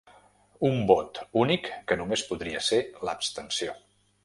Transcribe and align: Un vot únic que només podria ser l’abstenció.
Un 0.69 0.79
vot 0.91 1.19
únic 1.43 1.69
que 1.91 1.99
només 2.01 2.25
podria 2.33 2.65
ser 2.71 2.83
l’abstenció. 3.09 3.79